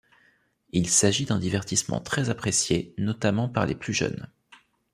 [0.71, 4.27] Il s'agit d'un divertissement très apprécié, notamment par les plus jeunes.